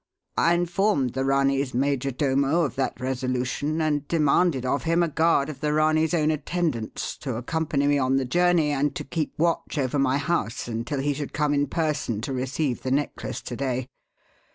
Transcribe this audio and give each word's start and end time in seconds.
I 0.35 0.55
informed 0.55 1.13
the 1.13 1.23
Ranee's 1.23 1.75
major 1.75 2.09
domo 2.09 2.63
of 2.63 2.73
that 2.73 2.99
resolution, 2.99 3.79
and 3.83 4.07
demanded 4.07 4.65
of 4.65 4.81
him 4.81 5.03
a 5.03 5.07
guard 5.07 5.47
of 5.47 5.59
the 5.59 5.73
Ranee's 5.73 6.15
own 6.15 6.31
attendants 6.31 7.15
to 7.17 7.35
accompany 7.35 7.85
me 7.85 7.99
on 7.99 8.15
the 8.17 8.25
journey 8.25 8.71
and 8.71 8.95
to 8.95 9.03
keep 9.03 9.37
watch 9.37 9.77
over 9.77 9.99
my 9.99 10.17
house 10.17 10.67
until 10.67 11.01
he 11.01 11.13
should 11.13 11.33
come 11.33 11.53
in 11.53 11.67
person 11.67 12.19
to 12.21 12.33
receive 12.33 12.81
the 12.81 12.89
necklace 12.89 13.41
to 13.43 13.55
day. 13.55 13.89